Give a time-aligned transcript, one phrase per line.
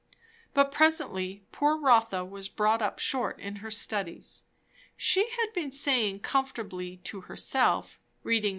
[0.55, 4.41] But presently poor Rotha was brought up short in her studies.
[4.97, 8.49] She had been saying comfortably to herself, reading v.